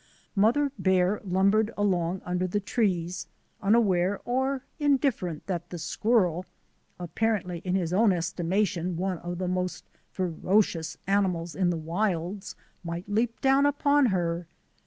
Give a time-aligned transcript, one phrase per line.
[0.35, 3.27] Mother bear lumbered along under the trees,
[3.61, 6.43] unaware or indifferent that the squirrel,
[6.99, 11.77] appar ently in his own estimation one of the most fero cious animals in the
[11.77, 14.47] wilds, might leap down upon her.